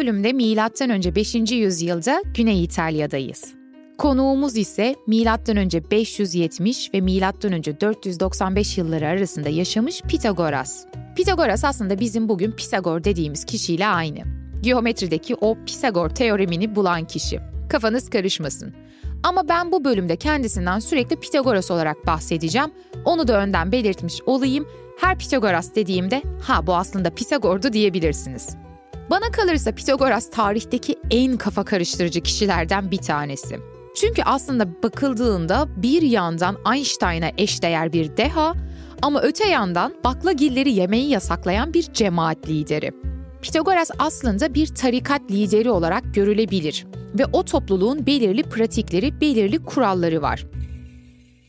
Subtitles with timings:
[0.00, 0.32] Bölümde
[0.90, 1.34] önce 5.
[1.34, 3.54] yüzyılda Güney İtalya'dayız.
[3.98, 4.96] Konuğumuz ise
[5.56, 7.00] önce 570 ve
[7.52, 10.84] önce 495 yılları arasında yaşamış Pitagoras.
[11.16, 14.18] Pitagoras aslında bizim bugün Pisagor dediğimiz kişiyle aynı.
[14.62, 17.40] Geometrideki o Pisagor teoremini bulan kişi.
[17.68, 18.74] Kafanız karışmasın.
[19.22, 22.70] Ama ben bu bölümde kendisinden sürekli Pitagoras olarak bahsedeceğim.
[23.04, 24.66] Onu da önden belirtmiş olayım.
[25.00, 28.56] Her Pitagoras dediğimde ha bu aslında Pisagor'du diyebilirsiniz.
[29.10, 33.58] Bana kalırsa Pitagoras tarihteki en kafa karıştırıcı kişilerden bir tanesi.
[33.96, 38.54] Çünkü aslında bakıldığında bir yandan Einstein'a eşdeğer bir deha
[39.02, 42.90] ama öte yandan baklagilleri yemeyi yasaklayan bir cemaat lideri.
[43.42, 46.86] Pitagoras aslında bir tarikat lideri olarak görülebilir
[47.18, 50.46] ve o topluluğun belirli pratikleri, belirli kuralları var.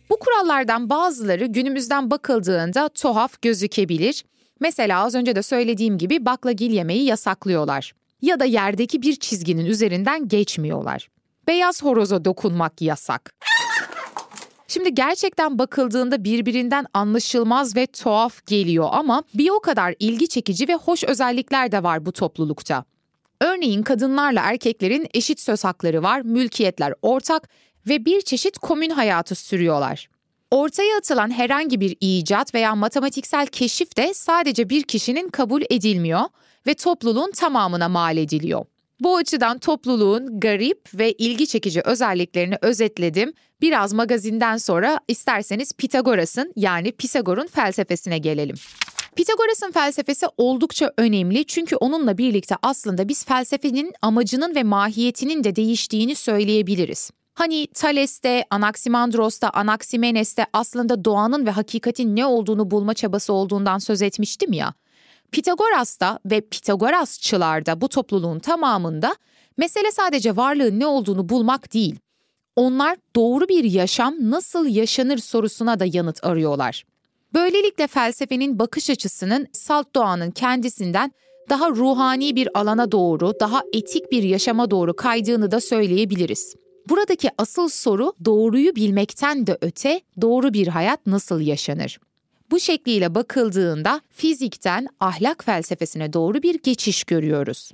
[0.09, 4.23] Bu kurallardan bazıları günümüzden bakıldığında tuhaf gözükebilir
[4.61, 7.93] Mesela az önce de söylediğim gibi baklagil yemeği yasaklıyorlar.
[8.21, 11.09] Ya da yerdeki bir çizginin üzerinden geçmiyorlar.
[11.47, 13.33] Beyaz horoza dokunmak yasak.
[14.67, 20.75] Şimdi gerçekten bakıldığında birbirinden anlaşılmaz ve tuhaf geliyor ama bir o kadar ilgi çekici ve
[20.75, 22.85] hoş özellikler de var bu toplulukta.
[23.41, 27.49] Örneğin kadınlarla erkeklerin eşit söz hakları var, mülkiyetler ortak
[27.87, 30.10] ve bir çeşit komün hayatı sürüyorlar.
[30.51, 36.21] Ortaya atılan herhangi bir icat veya matematiksel keşif de sadece bir kişinin kabul edilmiyor
[36.67, 38.65] ve topluluğun tamamına mal ediliyor.
[38.99, 43.33] Bu açıdan topluluğun garip ve ilgi çekici özelliklerini özetledim.
[43.61, 48.55] Biraz magazinden sonra isterseniz Pitagoras'ın yani Pisagor'un felsefesine gelelim.
[49.15, 56.15] Pitagoras'ın felsefesi oldukça önemli çünkü onunla birlikte aslında biz felsefenin amacının ve mahiyetinin de değiştiğini
[56.15, 57.11] söyleyebiliriz.
[57.41, 64.53] Hani Thales'te, Anaximandros'ta, Anaximenes'te aslında doğanın ve hakikatin ne olduğunu bulma çabası olduğundan söz etmiştim
[64.53, 64.73] ya.
[65.31, 69.15] Pitagoras'ta ve Pitagorasçılarda bu topluluğun tamamında
[69.57, 71.95] mesele sadece varlığın ne olduğunu bulmak değil.
[72.55, 76.83] Onlar doğru bir yaşam nasıl yaşanır sorusuna da yanıt arıyorlar.
[77.33, 81.11] Böylelikle felsefenin bakış açısının salt doğanın kendisinden
[81.49, 86.55] daha ruhani bir alana doğru, daha etik bir yaşama doğru kaydığını da söyleyebiliriz.
[86.91, 91.99] Buradaki asıl soru doğruyu bilmekten de öte doğru bir hayat nasıl yaşanır?
[92.51, 97.71] Bu şekliyle bakıldığında fizikten ahlak felsefesine doğru bir geçiş görüyoruz.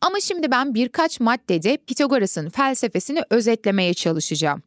[0.00, 4.62] Ama şimdi ben birkaç maddede Pitagoras'ın felsefesini özetlemeye çalışacağım.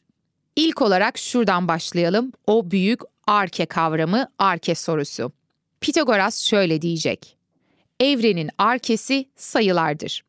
[0.55, 2.31] İlk olarak şuradan başlayalım.
[2.47, 5.31] O büyük arke kavramı, arke sorusu.
[5.81, 7.38] Pitagoras şöyle diyecek.
[8.00, 10.25] Evrenin arkesi sayılardır.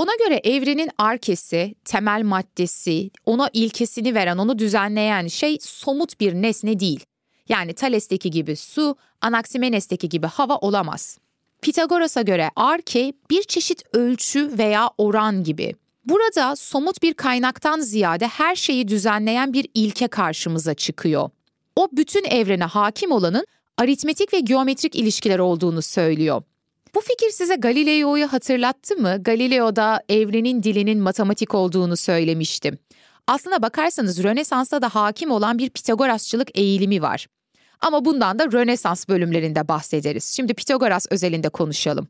[0.00, 6.80] Ona göre evrenin arkesi, temel maddesi, ona ilkesini veren, onu düzenleyen şey somut bir nesne
[6.80, 7.04] değil.
[7.48, 11.18] Yani Thales'teki gibi su, Anaximenes'teki gibi hava olamaz.
[11.62, 15.74] Pitagoras'a göre arke bir çeşit ölçü veya oran gibi.
[16.04, 21.30] Burada somut bir kaynaktan ziyade her şeyi düzenleyen bir ilke karşımıza çıkıyor.
[21.76, 23.46] O bütün evrene hakim olanın
[23.78, 26.42] aritmetik ve geometrik ilişkiler olduğunu söylüyor.
[26.94, 29.22] Bu fikir size Galileo'yu hatırlattı mı?
[29.22, 32.78] Galileo'da evrenin dilinin matematik olduğunu söylemiştim.
[33.26, 37.26] Aslına bakarsanız Rönesans'ta da hakim olan bir Pitagorasçılık eğilimi var.
[37.80, 40.24] Ama bundan da Rönesans bölümlerinde bahsederiz.
[40.24, 42.08] Şimdi Pitagoras özelinde konuşalım.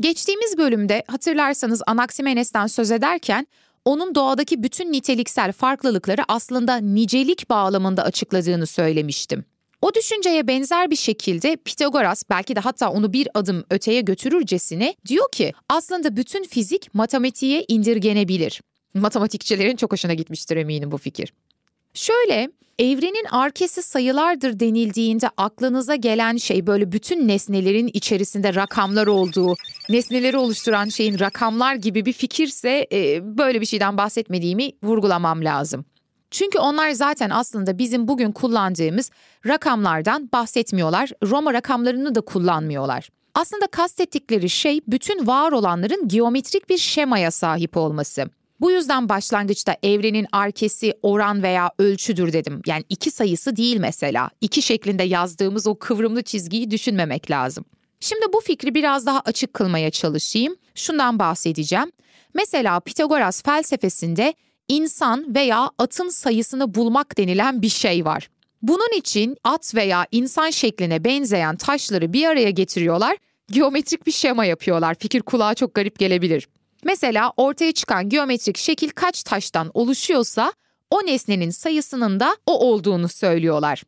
[0.00, 3.46] Geçtiğimiz bölümde hatırlarsanız Anaximenes'ten söz ederken
[3.84, 9.44] onun doğadaki bütün niteliksel farklılıkları aslında nicelik bağlamında açıkladığını söylemiştim.
[9.86, 15.32] O düşünceye benzer bir şekilde Pitagoras belki de hatta onu bir adım öteye götürürcesine diyor
[15.32, 18.60] ki aslında bütün fizik matematiğe indirgenebilir.
[18.94, 21.32] Matematikçilerin çok hoşuna gitmiştir eminim bu fikir.
[21.94, 29.54] Şöyle, evrenin arkesi sayılardır denildiğinde aklınıza gelen şey böyle bütün nesnelerin içerisinde rakamlar olduğu,
[29.88, 35.84] nesneleri oluşturan şeyin rakamlar gibi bir fikirse e, böyle bir şeyden bahsetmediğimi vurgulamam lazım.
[36.30, 39.10] Çünkü onlar zaten aslında bizim bugün kullandığımız
[39.46, 41.10] rakamlardan bahsetmiyorlar.
[41.22, 43.08] Roma rakamlarını da kullanmıyorlar.
[43.34, 48.30] Aslında kastettikleri şey bütün var olanların geometrik bir şemaya sahip olması.
[48.60, 52.62] Bu yüzden başlangıçta evrenin arkesi oran veya ölçüdür dedim.
[52.66, 54.30] Yani iki sayısı değil mesela.
[54.40, 57.64] İki şeklinde yazdığımız o kıvrımlı çizgiyi düşünmemek lazım.
[58.00, 60.56] Şimdi bu fikri biraz daha açık kılmaya çalışayım.
[60.74, 61.92] Şundan bahsedeceğim.
[62.34, 64.34] Mesela Pitagoras felsefesinde
[64.68, 68.28] insan veya atın sayısını bulmak denilen bir şey var.
[68.62, 73.16] Bunun için at veya insan şekline benzeyen taşları bir araya getiriyorlar,
[73.50, 74.94] geometrik bir şema yapıyorlar.
[74.94, 76.48] Fikir kulağa çok garip gelebilir.
[76.84, 80.52] Mesela ortaya çıkan geometrik şekil kaç taştan oluşuyorsa
[80.90, 83.82] o nesnenin sayısının da o olduğunu söylüyorlar.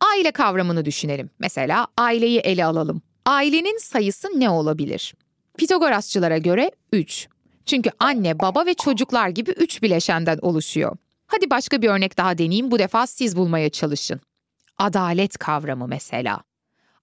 [0.00, 1.30] Aile kavramını düşünelim.
[1.38, 3.02] Mesela aileyi ele alalım.
[3.26, 5.14] Ailenin sayısı ne olabilir?
[5.58, 7.28] Pitagorasçılara göre 3.
[7.68, 10.96] Çünkü anne, baba ve çocuklar gibi 3 bileşenden oluşuyor.
[11.26, 12.70] Hadi başka bir örnek daha deneyeyim.
[12.70, 14.20] Bu defa siz bulmaya çalışın.
[14.78, 16.40] Adalet kavramı mesela.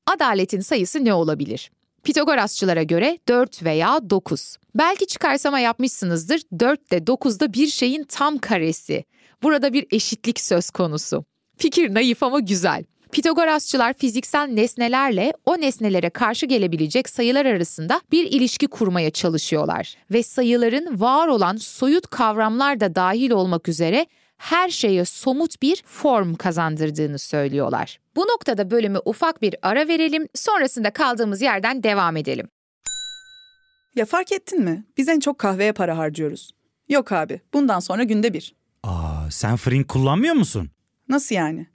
[0.06, 1.72] Adaletin sayısı ne olabilir?
[2.04, 4.58] Pitagorasçılara göre 4 veya 9.
[4.76, 6.42] Belki çıkarsama yapmışsınızdır.
[6.60, 9.04] 4 de 9 da bir şeyin tam karesi.
[9.44, 11.26] Burada bir eşitlik söz konusu.
[11.58, 12.84] Fikir naif ama güzel.
[13.16, 21.00] Pitagorasçılar fiziksel nesnelerle o nesnelere karşı gelebilecek sayılar arasında bir ilişki kurmaya çalışıyorlar ve sayıların
[21.00, 24.06] var olan soyut kavramlar da dahil olmak üzere
[24.38, 28.00] her şeye somut bir form kazandırdığını söylüyorlar.
[28.16, 32.48] Bu noktada bölümü ufak bir ara verelim, sonrasında kaldığımız yerden devam edelim.
[33.96, 34.86] Ya fark ettin mi?
[34.98, 36.52] Biz en çok kahveye para harcıyoruz.
[36.90, 38.56] Yok abi, bundan sonra günde bir.
[38.84, 40.70] Aa, sen Frink kullanmıyor musun?
[41.10, 41.75] Nasıl yani?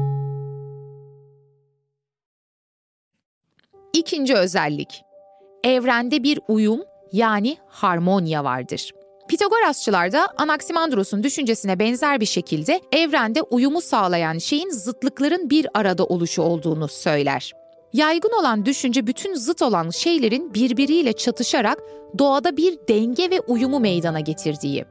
[3.93, 5.03] İkinci özellik.
[5.63, 8.91] Evrende bir uyum yani harmonya vardır.
[9.27, 16.41] Pitagorasçılar da Anaximandros'un düşüncesine benzer bir şekilde evrende uyumu sağlayan şeyin zıtlıkların bir arada oluşu
[16.41, 17.51] olduğunu söyler.
[17.93, 21.79] Yaygın olan düşünce bütün zıt olan şeylerin birbiriyle çatışarak
[22.17, 24.85] doğada bir denge ve uyumu meydana getirdiği.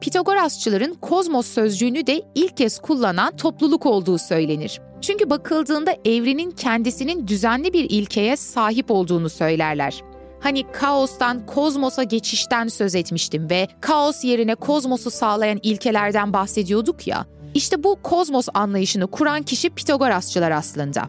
[0.00, 4.80] Pitagorasçıların kozmos sözcüğünü de ilk kez kullanan topluluk olduğu söylenir.
[5.02, 10.02] Çünkü bakıldığında evrenin kendisinin düzenli bir ilkeye sahip olduğunu söylerler.
[10.40, 17.26] Hani kaostan kozmosa geçişten söz etmiştim ve kaos yerine kozmosu sağlayan ilkelerden bahsediyorduk ya.
[17.54, 21.08] İşte bu kozmos anlayışını kuran kişi Pitagorasçılar aslında.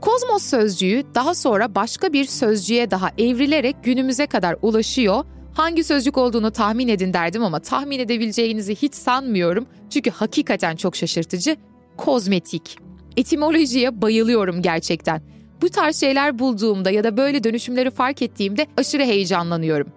[0.00, 5.24] Kozmos sözcüğü daha sonra başka bir sözcüğe daha evrilerek günümüze kadar ulaşıyor.
[5.54, 9.66] Hangi sözcük olduğunu tahmin edin derdim ama tahmin edebileceğinizi hiç sanmıyorum.
[9.90, 11.56] Çünkü hakikaten çok şaşırtıcı.
[11.96, 12.91] Kozmetik.
[13.16, 15.22] Etimolojiye bayılıyorum gerçekten.
[15.62, 19.92] Bu tarz şeyler bulduğumda ya da böyle dönüşümleri fark ettiğimde aşırı heyecanlanıyorum.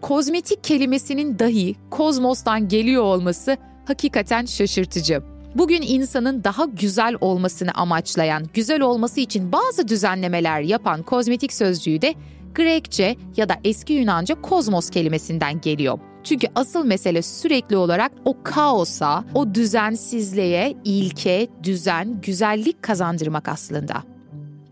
[0.00, 5.22] Kozmetik kelimesinin dahi kozmostan geliyor olması hakikaten şaşırtıcı.
[5.54, 12.14] Bugün insanın daha güzel olmasını amaçlayan, güzel olması için bazı düzenlemeler yapan kozmetik sözcüğü de
[12.54, 15.98] Grekçe ya da eski Yunanca kozmos kelimesinden geliyor.
[16.24, 24.02] Çünkü asıl mesele sürekli olarak o kaosa, o düzensizliğe ilke, düzen, güzellik kazandırmak aslında.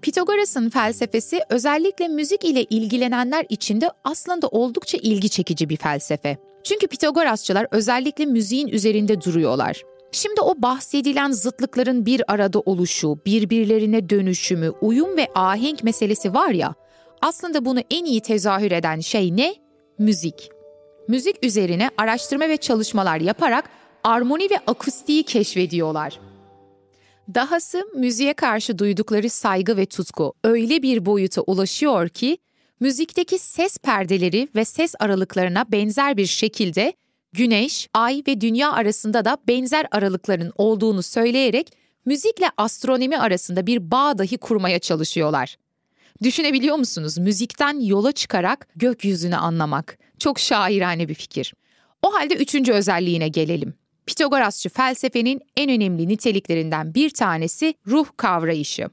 [0.03, 6.37] Pitagoras'ın felsefesi özellikle müzik ile ilgilenenler için de aslında oldukça ilgi çekici bir felsefe.
[6.65, 9.83] Çünkü Pitagorasçılar özellikle müziğin üzerinde duruyorlar.
[10.13, 16.75] Şimdi o bahsedilen zıtlıkların bir arada oluşu, birbirlerine dönüşümü, uyum ve ahenk meselesi var ya,
[17.21, 19.55] aslında bunu en iyi tezahür eden şey ne?
[19.99, 20.52] Müzik.
[21.09, 23.71] Müzik üzerine araştırma ve çalışmalar yaparak
[24.05, 26.21] armoni ve akustiği keşfediyorlar.
[27.35, 32.39] Dahası müziğe karşı duydukları saygı ve tutku öyle bir boyuta ulaşıyor ki
[32.81, 36.93] müzikteki ses perdeleri ve ses aralıklarına benzer bir şekilde
[37.33, 41.73] Güneş, Ay ve Dünya arasında da benzer aralıkların olduğunu söyleyerek
[42.05, 45.57] müzikle astronomi arasında bir bağ dahi kurmaya çalışıyorlar.
[46.23, 47.19] Düşünebiliyor musunuz?
[47.19, 49.99] Müzikten yola çıkarak gökyüzünü anlamak.
[50.23, 51.55] Çok şairane bir fikir.
[52.03, 53.75] O halde üçüncü özelliğine gelelim.
[54.07, 58.89] Pitagorasçı felsefenin en önemli niteliklerinden bir tanesi ruh kavrayışı.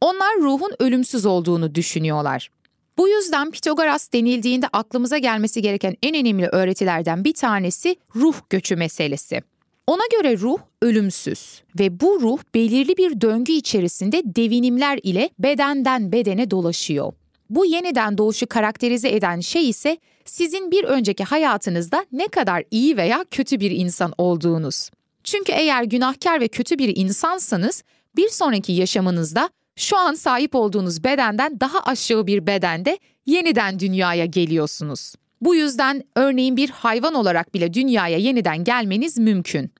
[0.00, 2.50] Onlar ruhun ölümsüz olduğunu düşünüyorlar.
[2.98, 9.42] Bu yüzden Pitagoras denildiğinde aklımıza gelmesi gereken en önemli öğretilerden bir tanesi ruh göçü meselesi.
[9.86, 16.50] Ona göre ruh ölümsüz ve bu ruh belirli bir döngü içerisinde devinimler ile bedenden bedene
[16.50, 17.12] dolaşıyor.
[17.50, 23.24] Bu yeniden doğuşu karakterize eden şey ise sizin bir önceki hayatınızda ne kadar iyi veya
[23.30, 24.90] kötü bir insan olduğunuz.
[25.24, 27.82] Çünkü eğer günahkar ve kötü bir insansanız
[28.16, 35.14] bir sonraki yaşamınızda şu an sahip olduğunuz bedenden daha aşağı bir bedende yeniden dünyaya geliyorsunuz.
[35.40, 39.70] Bu yüzden örneğin bir hayvan olarak bile dünyaya yeniden gelmeniz mümkün.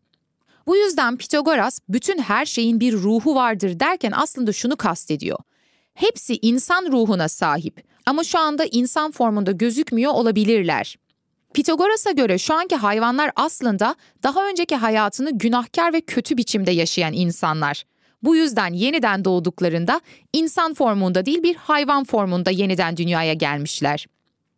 [0.66, 5.38] Bu yüzden Pitagoras bütün her şeyin bir ruhu vardır derken aslında şunu kastediyor.
[5.98, 10.96] Hepsi insan ruhuna sahip ama şu anda insan formunda gözükmüyor olabilirler.
[11.54, 17.84] Pitagoras'a göre şu anki hayvanlar aslında daha önceki hayatını günahkar ve kötü biçimde yaşayan insanlar.
[18.22, 20.00] Bu yüzden yeniden doğduklarında
[20.32, 24.06] insan formunda değil bir hayvan formunda yeniden dünyaya gelmişler.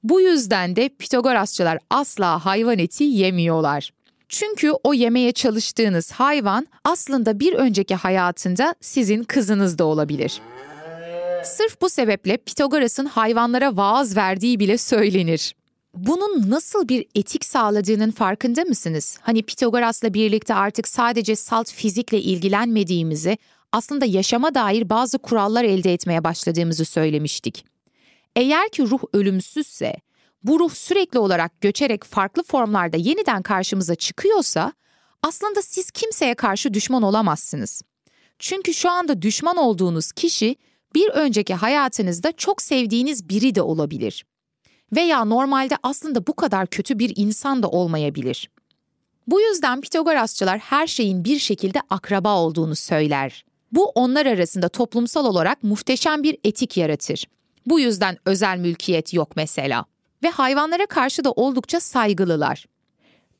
[0.02, 3.90] Bu yüzden de Pitagorasçılar asla hayvan eti yemiyorlar.
[4.28, 10.40] Çünkü o yemeye çalıştığınız hayvan aslında bir önceki hayatında sizin kızınız da olabilir.
[11.44, 15.54] Sırf bu sebeple Pitagoras'ın hayvanlara vaaz verdiği bile söylenir.
[15.94, 19.18] Bunun nasıl bir etik sağladığının farkında mısınız?
[19.22, 23.38] Hani Pitagoras'la birlikte artık sadece salt fizikle ilgilenmediğimizi,
[23.72, 27.64] aslında yaşama dair bazı kurallar elde etmeye başladığımızı söylemiştik.
[28.36, 29.94] Eğer ki ruh ölümsüzse,
[30.42, 34.72] bu ruh sürekli olarak göçerek farklı formlarda yeniden karşımıza çıkıyorsa,
[35.22, 37.82] aslında siz kimseye karşı düşman olamazsınız.
[38.38, 40.56] Çünkü şu anda düşman olduğunuz kişi
[40.94, 44.24] bir önceki hayatınızda çok sevdiğiniz biri de olabilir.
[44.92, 48.50] Veya normalde aslında bu kadar kötü bir insan da olmayabilir.
[49.26, 53.44] Bu yüzden Pitagorasçılar her şeyin bir şekilde akraba olduğunu söyler.
[53.72, 57.24] Bu onlar arasında toplumsal olarak muhteşem bir etik yaratır.
[57.66, 59.84] Bu yüzden özel mülkiyet yok mesela.
[60.22, 62.66] Ve hayvanlara karşı da oldukça saygılılar.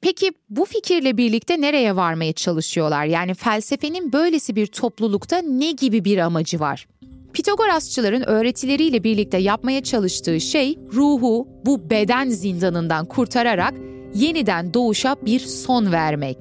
[0.00, 3.04] Peki bu fikirle birlikte nereye varmaya çalışıyorlar?
[3.04, 6.86] Yani felsefenin böylesi bir toplulukta ne gibi bir amacı var?
[7.32, 13.74] Pitagorasçıların öğretileriyle birlikte yapmaya çalıştığı şey ruhu bu beden zindanından kurtararak
[14.14, 16.36] yeniden doğuşa bir son vermek.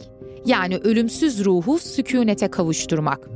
[0.45, 3.29] Yani ölümsüz ruhu sükunete kavuşturmak.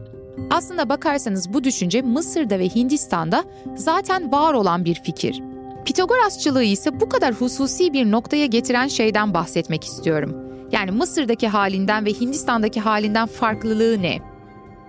[0.50, 3.44] Aslında bakarsanız bu düşünce Mısır'da ve Hindistan'da
[3.76, 5.42] zaten var olan bir fikir.
[5.86, 10.36] Pitagorasçılığı ise bu kadar hususi bir noktaya getiren şeyden bahsetmek istiyorum.
[10.72, 14.33] Yani Mısır'daki halinden ve Hindistan'daki halinden farklılığı ne?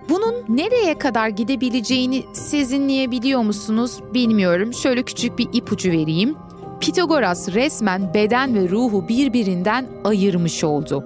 [0.09, 4.73] Bunun nereye kadar gidebileceğini sezinleyebiliyor musunuz bilmiyorum.
[4.73, 6.35] Şöyle küçük bir ipucu vereyim.
[6.79, 11.03] Pitagoras resmen beden ve ruhu birbirinden ayırmış oldu.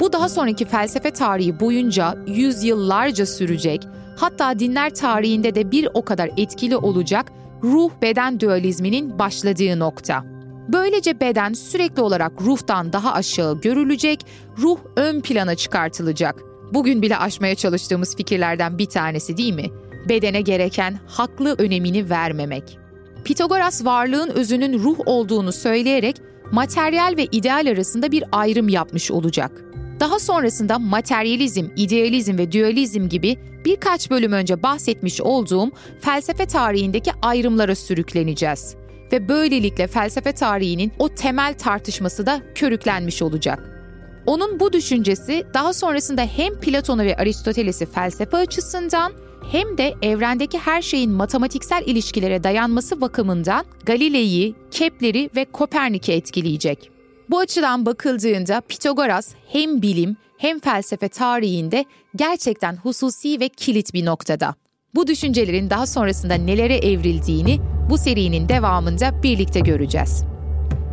[0.00, 6.30] Bu daha sonraki felsefe tarihi boyunca yüzyıllarca sürecek, hatta dinler tarihinde de bir o kadar
[6.36, 10.24] etkili olacak ruh-beden dualizminin başladığı nokta.
[10.68, 14.26] Böylece beden sürekli olarak ruhtan daha aşağı görülecek,
[14.58, 16.49] ruh ön plana çıkartılacak.
[16.74, 19.70] Bugün bile aşmaya çalıştığımız fikirlerden bir tanesi değil mi?
[20.08, 22.78] Bedene gereken haklı önemini vermemek.
[23.24, 26.16] Pitagoras varlığın özünün ruh olduğunu söyleyerek
[26.52, 29.64] materyal ve ideal arasında bir ayrım yapmış olacak.
[30.00, 37.74] Daha sonrasında materyalizm, idealizm ve dualizm gibi birkaç bölüm önce bahsetmiş olduğum felsefe tarihindeki ayrımlara
[37.74, 38.74] sürükleneceğiz.
[39.12, 43.79] Ve böylelikle felsefe tarihinin o temel tartışması da körüklenmiş olacak.
[44.26, 49.12] Onun bu düşüncesi daha sonrasında hem Platon'u ve Aristoteles'i felsefe açısından
[49.52, 56.90] hem de evrendeki her şeyin matematiksel ilişkilere dayanması bakımından Galilei'yi, Kepler'i ve Kopernik'i etkileyecek.
[57.30, 61.84] Bu açıdan bakıldığında Pitagoras hem bilim hem felsefe tarihinde
[62.16, 64.54] gerçekten hususi ve kilit bir noktada.
[64.94, 67.60] Bu düşüncelerin daha sonrasında nelere evrildiğini
[67.90, 70.24] bu serinin devamında birlikte göreceğiz.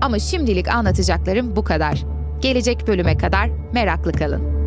[0.02, 2.17] Ama şimdilik anlatacaklarım bu kadar.
[2.41, 4.58] Gelecek bölüme kadar meraklı kalın.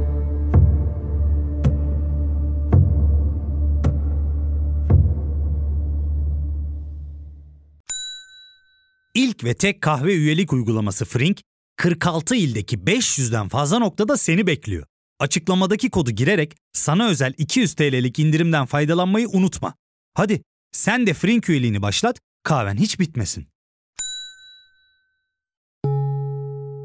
[9.14, 11.40] İlk ve tek kahve üyelik uygulaması Frink,
[11.76, 14.86] 46 ildeki 500'den fazla noktada seni bekliyor.
[15.18, 19.74] Açıklamadaki kodu girerek sana özel 200 TL'lik indirimden faydalanmayı unutma.
[20.14, 23.49] Hadi sen de Frink üyeliğini başlat, kahven hiç bitmesin.